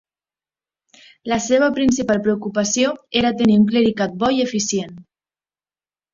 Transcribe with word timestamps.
La 1.31 1.37
seva 1.47 1.67
principal 1.75 2.21
preocupació 2.29 2.95
era 3.23 3.33
tenir 3.43 3.59
un 3.61 3.69
clericat 3.75 4.19
bo 4.25 4.33
i 4.39 4.43
eficient. 4.49 4.99